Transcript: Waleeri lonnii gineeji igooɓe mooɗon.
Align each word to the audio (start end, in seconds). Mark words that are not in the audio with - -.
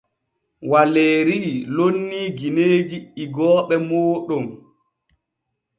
Waleeri 0.69 1.39
lonnii 1.75 2.27
gineeji 2.37 2.97
igooɓe 3.23 3.75
mooɗon. 3.87 4.45